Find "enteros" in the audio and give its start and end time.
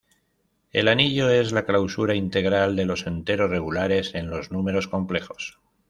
3.05-3.51